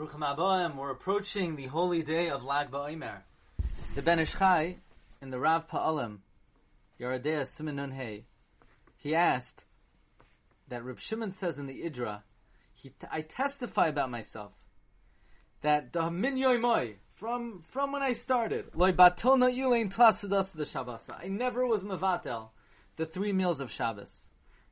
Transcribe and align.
Bruchim 0.00 0.34
Aboim, 0.34 0.76
we're 0.76 0.92
approaching 0.92 1.56
the 1.56 1.66
holy 1.66 2.02
day 2.02 2.30
of 2.30 2.42
Lag 2.42 2.70
BaOmer. 2.70 3.18
The 3.94 4.00
Ben 4.00 4.18
Ish 4.18 4.32
Chai, 4.32 4.78
in 5.20 5.28
the 5.28 5.38
Rav 5.38 5.68
Pa'alim, 5.68 6.20
Yerodea 6.98 7.42
Simenun 7.42 7.92
Hey, 7.92 8.24
he 8.96 9.14
asked 9.14 9.62
that 10.68 10.86
Reb 10.86 10.98
Shimon 11.00 11.32
says 11.32 11.58
in 11.58 11.66
the 11.66 11.82
Idra, 11.82 12.22
he 12.72 12.94
I 13.12 13.20
testify 13.20 13.88
about 13.88 14.10
myself 14.10 14.52
that 15.60 15.94
min 15.94 16.38
yoimoy 16.38 16.94
from 17.16 17.60
from 17.60 17.92
when 17.92 18.02
I 18.02 18.12
started 18.12 18.70
loy 18.74 18.92
batilna 18.92 19.54
yulain 19.54 19.92
tlasadas 19.92 20.50
the 20.52 20.64
Shabbos. 20.64 21.10
I 21.10 21.28
never 21.28 21.66
was 21.66 21.82
mevatel 21.82 22.48
the 22.96 23.04
three 23.04 23.34
meals 23.34 23.60
of 23.60 23.70
Shabbos. 23.70 24.24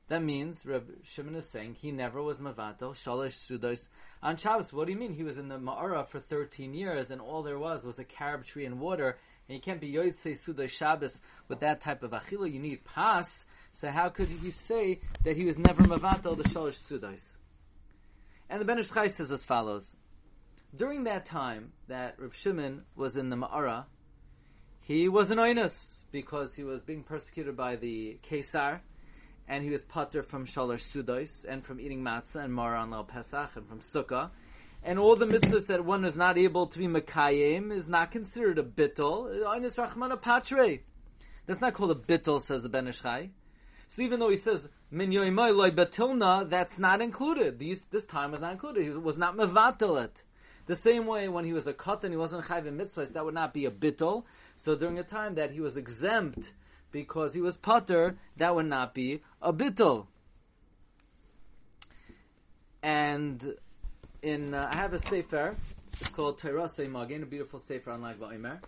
That 0.08 0.24
means 0.24 0.64
Reb 0.64 0.88
Shimon 1.04 1.34
is 1.34 1.48
saying 1.48 1.76
he 1.80 1.92
never 1.92 2.22
was 2.22 2.38
mevatel 2.38 2.96
shalosh 2.96 3.38
sudos 3.46 3.86
on 4.22 4.36
Shabbos. 4.36 4.72
What 4.72 4.86
do 4.86 4.92
you 4.92 4.98
mean? 4.98 5.12
He 5.12 5.22
was 5.22 5.36
in 5.36 5.48
the 5.48 5.58
Ma'ara 5.58 6.08
for 6.08 6.18
13 6.18 6.72
years 6.72 7.10
and 7.10 7.20
all 7.20 7.42
there 7.42 7.58
was 7.58 7.84
was 7.84 7.98
a 7.98 8.04
carob 8.04 8.44
tree 8.44 8.64
and 8.64 8.80
water 8.80 9.18
and 9.48 9.56
you 9.56 9.60
can't 9.60 9.80
be 9.80 9.92
yotzei 9.92 10.38
sudos 10.38 10.70
Shabbos 10.70 11.20
with 11.48 11.60
that 11.60 11.82
type 11.82 12.02
of 12.02 12.12
achila. 12.12 12.50
You 12.50 12.58
need 12.58 12.84
pas. 12.84 13.44
So 13.74 13.90
how 13.90 14.08
could 14.08 14.28
he 14.28 14.50
say 14.50 15.00
that 15.24 15.36
he 15.36 15.44
was 15.44 15.58
never 15.58 15.84
mevatel 15.84 16.38
the 16.38 16.48
shalosh 16.48 16.78
sudos? 16.88 17.20
And 18.48 18.62
the 18.62 18.64
Ben 18.64 18.78
Ish 18.78 18.90
Chai 18.90 19.08
says 19.08 19.30
as 19.30 19.44
follows. 19.44 19.86
During 20.74 21.04
that 21.04 21.26
time 21.26 21.72
that 21.88 22.18
Reb 22.18 22.32
Shimon 22.32 22.82
was 22.96 23.16
in 23.16 23.28
the 23.28 23.36
Ma'ara, 23.36 23.84
he 24.80 25.08
was 25.10 25.30
an 25.30 25.36
oinus 25.36 25.74
because 26.10 26.54
he 26.54 26.64
was 26.64 26.80
being 26.80 27.02
persecuted 27.02 27.58
by 27.58 27.76
the 27.76 28.18
Kesar, 28.22 28.80
and 29.48 29.64
he 29.64 29.70
was 29.70 29.82
putter 29.82 30.22
from 30.22 30.46
Shalosh 30.46 30.84
Sudos, 30.92 31.30
and 31.48 31.64
from 31.64 31.80
eating 31.80 32.02
matzah 32.02 32.44
and 32.44 32.52
Mara 32.52 32.80
on 32.80 32.90
Lel 32.90 33.04
Pesach, 33.04 33.56
and 33.56 33.66
from 33.66 33.80
Sukkah. 33.80 34.30
And 34.84 34.98
all 34.98 35.16
the 35.16 35.26
mitzvahs 35.26 35.66
that 35.66 35.84
one 35.84 36.04
is 36.04 36.14
not 36.14 36.38
able 36.38 36.66
to 36.68 36.78
be 36.78 36.86
Makayim 36.86 37.72
is 37.72 37.88
not 37.88 38.10
considered 38.10 38.58
a 38.58 38.62
bittul. 38.62 39.42
Oinus 39.42 39.76
Rachmana 39.76 40.20
Patre. 40.20 40.80
That's 41.46 41.60
not 41.60 41.74
called 41.74 41.90
a 41.90 41.94
bittul, 41.94 42.42
says 42.42 42.62
the 42.62 42.68
Ben 42.68 42.86
Ish 42.86 43.00
Chai. 43.00 43.30
So 43.88 44.02
even 44.02 44.20
though 44.20 44.28
he 44.28 44.36
says 44.36 44.68
min 44.90 45.10
yoimai 45.10 45.54
loy 45.56 45.70
betilna, 45.70 46.48
that's 46.48 46.78
not 46.78 47.00
included. 47.00 47.58
These, 47.58 47.82
this 47.90 48.04
time 48.04 48.32
was 48.32 48.40
not 48.40 48.52
included. 48.52 48.82
He 48.84 48.90
was 48.90 49.16
not 49.16 49.36
mevatel 49.36 50.04
it. 50.04 50.22
The 50.68 50.76
same 50.76 51.06
way 51.06 51.28
when 51.28 51.46
he 51.46 51.54
was 51.54 51.66
a 51.66 51.72
katan, 51.72 52.10
he 52.10 52.18
wasn't 52.18 52.44
chayv 52.44 52.66
in 52.66 52.76
mitzvahs, 52.76 53.14
that 53.14 53.24
would 53.24 53.32
not 53.32 53.54
be 53.54 53.64
a 53.64 53.70
bittul. 53.70 54.24
So 54.58 54.74
during 54.74 54.98
a 54.98 55.02
time 55.02 55.36
that 55.36 55.50
he 55.50 55.60
was 55.60 55.78
exempt 55.78 56.52
because 56.92 57.32
he 57.32 57.40
was 57.40 57.56
pater, 57.56 58.18
that 58.36 58.54
would 58.54 58.66
not 58.66 58.92
be 58.92 59.22
a 59.40 59.50
bittul. 59.50 60.08
And 62.82 63.54
in 64.20 64.52
uh, 64.52 64.70
I 64.70 64.76
have 64.76 64.92
a 64.92 64.98
sefer. 64.98 65.56
It's 66.00 66.10
called 66.10 66.38
Teirasei 66.38 66.90
Magin, 66.90 67.22
a 67.22 67.26
beautiful 67.26 67.60
sefer 67.60 67.90
on 67.90 68.02
Lag 68.02 68.20
BaOmer. 68.20 68.60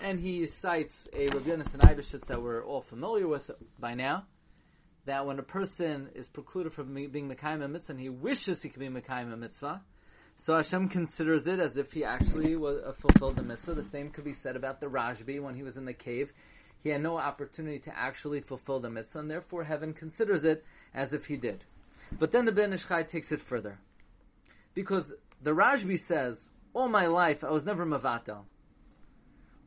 And 0.00 0.18
he 0.18 0.48
cites 0.48 1.06
a 1.12 1.28
Rav 1.28 1.44
Yonason 1.44 1.78
Eibeshitz 1.78 2.26
that 2.26 2.42
we're 2.42 2.64
all 2.64 2.82
familiar 2.82 3.28
with 3.28 3.48
by 3.78 3.94
now. 3.94 4.24
That 5.06 5.24
when 5.24 5.38
a 5.38 5.44
person 5.44 6.08
is 6.16 6.26
precluded 6.26 6.72
from 6.72 6.92
being 6.94 7.30
Mekayim 7.30 7.70
mitzvah 7.70 7.92
and 7.92 8.00
he 8.00 8.08
wishes 8.08 8.60
he 8.60 8.70
could 8.70 8.80
be 8.80 8.88
Mekayim 8.88 9.38
mitzvah, 9.38 9.82
so 10.38 10.54
Hashem 10.56 10.88
considers 10.88 11.46
it 11.46 11.58
as 11.58 11.76
if 11.76 11.92
he 11.92 12.04
actually 12.04 12.56
was 12.56 12.82
uh, 12.82 12.92
fulfilled 12.92 13.36
the 13.36 13.42
mitzvah. 13.42 13.74
The 13.74 13.84
same 13.84 14.10
could 14.10 14.24
be 14.24 14.34
said 14.34 14.56
about 14.56 14.80
the 14.80 14.86
Rashbi 14.86 15.40
when 15.40 15.54
he 15.54 15.62
was 15.62 15.76
in 15.76 15.84
the 15.84 15.94
cave. 15.94 16.32
He 16.82 16.90
had 16.90 17.02
no 17.02 17.16
opportunity 17.16 17.78
to 17.80 17.98
actually 17.98 18.40
fulfill 18.40 18.80
the 18.80 18.90
mitzvah, 18.90 19.20
and 19.20 19.30
therefore 19.30 19.64
heaven 19.64 19.94
considers 19.94 20.44
it 20.44 20.64
as 20.94 21.12
if 21.12 21.24
he 21.26 21.36
did. 21.36 21.64
But 22.18 22.30
then 22.30 22.44
the 22.44 22.52
Ben 22.52 22.72
Ish 22.74 22.86
Chai 22.86 23.04
takes 23.04 23.32
it 23.32 23.40
further. 23.40 23.78
Because 24.74 25.12
the 25.40 25.52
Rashbi 25.52 25.98
says, 25.98 26.46
all 26.74 26.88
my 26.88 27.06
life 27.06 27.42
I 27.42 27.50
was 27.50 27.64
never 27.64 27.86
Mavatel. 27.86 28.44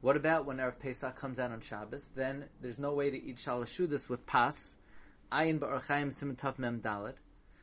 What 0.01 0.15
about 0.15 0.45
when 0.45 0.57
Erev 0.57 0.79
Pesach 0.79 1.15
comes 1.15 1.39
out 1.39 1.51
on 1.51 1.61
Shabbos? 1.61 2.03
Then 2.15 2.45
there's 2.61 2.77
no 2.77 2.93
way 2.93 3.09
to 3.09 3.17
eat 3.17 3.37
Shalashudas 3.37 4.07
with 4.09 4.25
Pas. 4.27 4.75
Ayin 5.31 5.59
B'Orach 5.59 5.85
Chaim 5.87 6.11
Simatav 6.11 6.59
Mem 6.59 6.81
Dalet. 6.81 7.15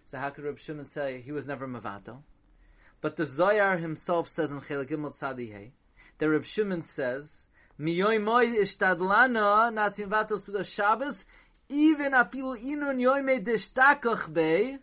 So 0.07 0.19
how 0.19 0.31
could 0.31 0.45
Reb 0.45 0.59
Shimon 0.59 0.87
say 0.87 1.23
he 1.25 1.31
was 1.31 1.47
never 1.47 1.69
Mavatel? 1.69 2.23
But 3.05 3.17
the 3.17 3.27
Zohar 3.27 3.77
himself 3.77 4.31
says 4.31 4.51
in 4.51 4.63
Chelik 4.63 4.89
Gimel 4.89 5.15
Tzadihei, 5.15 5.73
that 6.17 6.27
Reb 6.27 6.47
Shimon 6.47 6.81
says, 6.81 7.31
Miyoy 7.79 8.19
moy 8.19 8.47
ishtadlana 8.47 9.71
natin 9.75 10.09
vatel 10.09 10.43
suda 10.43 10.65
Shabbos, 10.65 11.23
even 11.69 12.13
afilu 12.13 12.59
inun 12.59 12.99
yoyme 12.99 13.45
deshtakach 13.45 14.33
bei, 14.33 14.79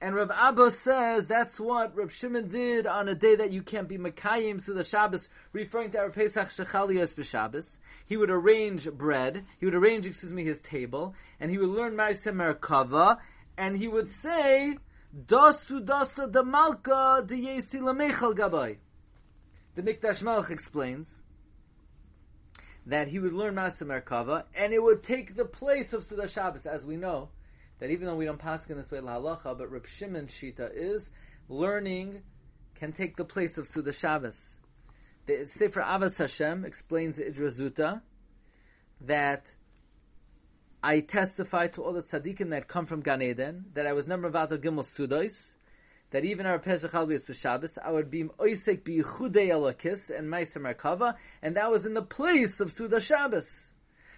and 0.00 0.16
Rav 0.16 0.32
Abba 0.32 0.72
says 0.72 1.28
that's 1.28 1.60
what 1.60 1.96
Rav 1.96 2.12
Shimon 2.12 2.48
did 2.48 2.88
on 2.88 3.08
a 3.08 3.14
day 3.14 3.36
that 3.36 3.52
you 3.52 3.62
can't 3.62 3.86
be 3.86 3.96
Makayim 3.96 4.64
to 4.64 4.72
the 4.72 4.82
Shabbos, 4.82 5.28
referring 5.52 5.92
to 5.92 5.98
our 5.98 6.10
Pesach 6.10 6.48
Shechalios 6.48 7.14
b'Shabbos. 7.14 7.76
He 8.06 8.16
would 8.16 8.30
arrange 8.30 8.90
bread, 8.90 9.44
he 9.60 9.64
would 9.64 9.76
arrange, 9.76 10.06
excuse 10.06 10.32
me, 10.32 10.44
his 10.44 10.60
table, 10.60 11.14
and 11.38 11.52
he 11.52 11.58
would 11.58 11.68
learn 11.68 11.94
Ma'aseh 11.94 12.32
Merkava, 12.34 13.18
and 13.56 13.76
he 13.76 13.86
would 13.86 14.08
say, 14.08 14.76
Dasu 15.16 15.80
dasa 15.82 16.30
de 16.30 16.42
malka 16.42 17.24
de 17.26 17.36
yesi 17.36 17.80
lamechal. 17.80 18.76
The 19.74 19.82
Mikdash 19.82 20.20
Melech 20.20 20.50
explains 20.50 21.08
that 22.86 23.08
he 23.08 23.18
would 23.18 23.32
learn 23.32 23.54
Ma'aseh 23.54 23.82
Merkava, 23.82 24.44
and 24.54 24.72
it 24.72 24.82
would 24.82 25.02
take 25.02 25.34
the 25.34 25.44
place 25.44 25.92
of 25.92 26.04
Suda 26.04 26.28
Shabbos, 26.28 26.66
as 26.66 26.84
we 26.84 26.96
know, 26.96 27.30
that 27.78 27.90
even 27.90 28.06
though 28.06 28.14
we 28.14 28.26
don't 28.26 28.38
pass 28.38 28.66
in 28.66 28.76
this 28.76 28.90
way 28.90 28.98
halacha, 28.98 29.56
but 29.56 29.70
Reb 29.70 29.86
Shimon 29.86 30.26
Shita 30.26 30.70
is 30.74 31.10
learning 31.48 32.22
can 32.74 32.92
take 32.92 33.16
the 33.16 33.24
place 33.24 33.56
of 33.56 33.66
Suda 33.68 33.92
Shabbos. 33.92 34.38
The 35.26 35.46
Sefer 35.46 35.80
Avas 35.80 36.16
Hashem 36.18 36.64
explains 36.64 37.16
the 37.16 37.24
Idra 37.24 37.50
Zuta 37.58 38.02
that 39.02 39.50
I 40.86 41.00
testify 41.00 41.66
to 41.66 41.82
all 41.82 41.94
the 41.94 42.02
tzaddikim 42.02 42.50
that 42.50 42.68
come 42.68 42.86
from 42.86 43.00
Gan 43.00 43.20
Eden 43.20 43.64
that 43.74 43.88
I 43.88 43.92
was 43.92 44.06
never 44.06 44.30
vatal 44.30 44.56
gimel 44.56 44.86
sudos. 44.86 45.34
That 46.12 46.24
even 46.24 46.46
our 46.46 46.60
Pesach 46.60 46.92
Halvius 46.92 47.24
for 47.24 47.34
Shabbos, 47.34 47.76
I 47.84 47.90
would 47.90 48.08
be 48.08 48.22
oisek 48.22 48.82
biychudei 48.82 49.48
elakis 49.48 50.16
and 50.16 50.28
meiser 50.28 50.58
merkava, 50.58 51.16
and 51.42 51.56
that 51.56 51.72
was 51.72 51.84
in 51.86 51.94
the 51.94 52.02
place 52.02 52.60
of 52.60 52.70
Suda 52.70 53.00
Shabbos. 53.00 53.68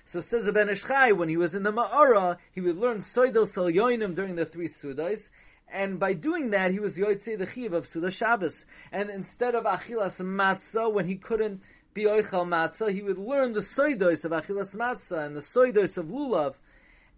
So 0.04 0.20
says 0.20 0.44
the 0.44 0.52
Ben 0.52 0.68
Ish 0.68 0.84
Chai, 0.84 1.12
when 1.12 1.30
he 1.30 1.38
was 1.38 1.54
in 1.54 1.62
the 1.62 1.72
Ma'ara, 1.72 2.36
he 2.52 2.60
would 2.60 2.76
learn 2.76 2.98
Soidel 2.98 3.50
Salyoinim 3.50 4.14
during 4.14 4.36
the 4.36 4.44
three 4.44 4.68
Sudas, 4.68 5.30
and 5.70 5.98
by 5.98 6.14
doing 6.14 6.50
that, 6.50 6.70
he 6.70 6.80
was 6.80 6.96
Yotzei 6.96 7.38
the 7.38 7.46
Chiv 7.46 7.72
of 7.72 7.86
Suda 7.86 8.10
Shabbos. 8.10 8.64
And 8.90 9.10
instead 9.10 9.54
of 9.54 9.64
Achilas 9.64 10.16
Matzah, 10.18 10.92
when 10.92 11.06
he 11.06 11.16
couldn't 11.16 11.62
be 11.94 12.04
Oichal 12.04 12.46
Matzah, 12.46 12.92
he 12.92 13.02
would 13.02 13.18
learn 13.18 13.52
the 13.52 13.60
Soidos 13.60 14.24
of 14.24 14.32
Achilas 14.32 14.74
Matzah 14.74 15.26
and 15.26 15.36
the 15.36 15.40
Soidos 15.40 15.96
of 15.96 16.06
Lulav, 16.06 16.54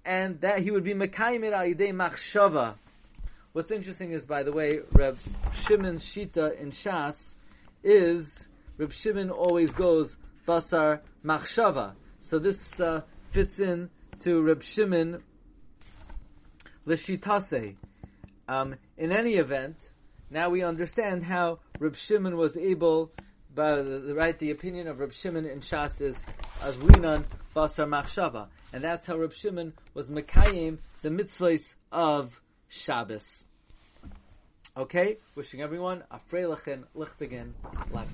and 0.04 0.40
that 0.40 0.60
he 0.60 0.70
would 0.70 0.84
be 0.84 0.94
Mekayim 0.94 1.44
it 1.44 1.52
Ayidei 1.52 1.92
Machshava. 1.92 2.74
What's 3.52 3.70
interesting 3.70 4.12
is, 4.12 4.24
by 4.24 4.44
the 4.44 4.52
way, 4.52 4.78
Reb 4.92 5.18
Shimon's 5.66 6.04
Shita 6.04 6.58
in 6.60 6.70
Shas 6.70 7.34
is, 7.82 8.48
Reb 8.78 8.92
Shimon 8.92 9.30
always 9.30 9.70
goes 9.70 10.14
Basar 10.46 11.00
Machshava. 11.24 11.94
So 12.20 12.38
this 12.38 12.80
uh, 12.80 13.02
fits 13.32 13.58
in 13.58 13.90
to 14.20 14.40
Reb 14.40 14.62
Shimon 14.62 15.22
Lishitase. 16.86 17.76
Um, 18.48 18.76
in 18.96 19.12
any 19.12 19.34
event, 19.34 19.76
now 20.30 20.50
we 20.50 20.62
understand 20.62 21.24
how 21.24 21.58
Reb 21.80 21.96
Shimon 21.96 22.36
was 22.36 22.56
able, 22.56 23.10
the, 23.54 24.14
right, 24.16 24.38
the 24.38 24.50
opinion 24.50 24.86
of 24.88 25.00
Reb 25.00 25.12
Shimon 25.12 25.46
in 25.46 25.60
Shas 25.60 26.00
is 26.00 26.16
as 26.62 26.76
Linan 26.76 27.24
Basar 27.54 27.88
Machshava. 27.88 28.48
And 28.72 28.84
that's 28.84 29.06
how 29.06 29.16
Reb 29.16 29.32
Shimon 29.32 29.72
was 29.94 30.08
Mekayim 30.08 30.78
the 31.02 31.08
mitzvahs 31.08 31.74
of 31.90 32.40
Shabbos. 32.68 33.44
Okay? 34.76 35.18
Wishing 35.34 35.62
everyone 35.62 36.04
a 36.10 36.18
freilichen, 36.30 36.84
lichtigen, 36.96 37.52
lag 37.90 38.06